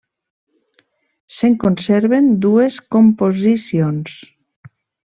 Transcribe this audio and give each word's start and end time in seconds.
Se'n 1.41 1.59
conserven 1.65 2.33
dues 2.47 2.83
composicions. 2.99 4.21